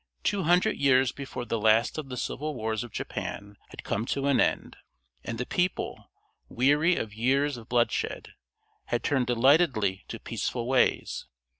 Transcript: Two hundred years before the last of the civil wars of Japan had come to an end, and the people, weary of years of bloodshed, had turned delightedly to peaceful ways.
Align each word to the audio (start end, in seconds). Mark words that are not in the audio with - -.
Two 0.23 0.41
hundred 0.41 0.77
years 0.77 1.11
before 1.11 1.45
the 1.45 1.59
last 1.59 1.99
of 1.99 2.09
the 2.09 2.17
civil 2.17 2.55
wars 2.55 2.83
of 2.83 2.91
Japan 2.91 3.55
had 3.69 3.83
come 3.83 4.07
to 4.07 4.25
an 4.25 4.39
end, 4.41 4.77
and 5.23 5.37
the 5.37 5.45
people, 5.45 6.09
weary 6.49 6.95
of 6.95 7.13
years 7.13 7.55
of 7.55 7.69
bloodshed, 7.69 8.33
had 8.85 9.03
turned 9.03 9.27
delightedly 9.27 10.03
to 10.07 10.19
peaceful 10.19 10.65
ways. 10.67 11.27